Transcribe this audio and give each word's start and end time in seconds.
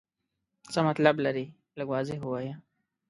څه 0.73 0.79
مطلب 0.87 1.15
لرې؟ 1.25 1.45
لږ 1.77 1.87
واضح 1.93 2.19
ووایه. 2.21 2.55